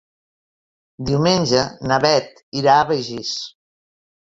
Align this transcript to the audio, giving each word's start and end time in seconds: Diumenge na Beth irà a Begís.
Diumenge 1.09 1.67
na 1.93 2.01
Beth 2.07 2.43
irà 2.63 2.81
a 2.87 2.91
Begís. 2.95 3.37